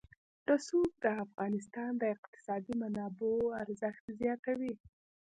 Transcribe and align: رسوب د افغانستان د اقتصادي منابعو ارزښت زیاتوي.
رسوب 0.49 0.89
د 1.03 1.05
افغانستان 1.25 1.91
د 1.97 2.03
اقتصادي 2.15 2.73
منابعو 2.81 3.55
ارزښت 3.61 4.03
زیاتوي. 4.21 4.73